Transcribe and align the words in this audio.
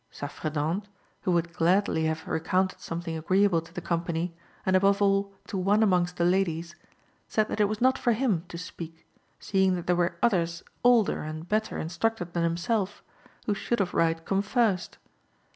Saffredent, 0.09 0.85
who 1.21 1.31
would 1.31 1.53
gladly 1.53 2.05
have 2.05 2.27
recounted 2.27 2.81
something 2.81 3.15
agreeable 3.15 3.61
to 3.61 3.71
the 3.71 3.81
company, 3.81 4.33
and 4.65 4.75
above 4.75 4.99
all 4.99 5.31
to 5.45 5.59
one 5.59 5.83
amongst 5.83 6.17
the 6.17 6.25
ladies, 6.25 6.75
said 7.27 7.47
that 7.49 7.59
it 7.59 7.65
was 7.69 7.81
not 7.81 7.99
for 7.99 8.13
him 8.13 8.43
to 8.47 8.57
speak, 8.57 9.05
seeing 9.39 9.75
that 9.75 9.85
there 9.85 9.95
were 9.95 10.17
others 10.23 10.63
older 10.83 11.21
and 11.21 11.47
better 11.47 11.77
instructed 11.77 12.33
than 12.33 12.41
himself, 12.41 13.03
who 13.45 13.53
should 13.53 13.79
of 13.79 13.93
right 13.93 14.25
come 14.25 14.41
first. 14.41 14.97